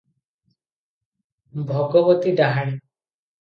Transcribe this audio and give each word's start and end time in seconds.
ଭଗବତୀ 1.73 2.35
ଡାହାଣୀ? 2.41 2.75